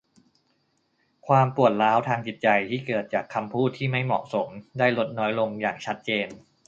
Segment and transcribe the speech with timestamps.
[1.27, 4.47] ความปวดร้าวทางจิตใจที่เกิดจากคำพูดที่ไม่เหมาะสม
[4.79, 6.27] ได้ลดน้อยลงอย่างชัดเจน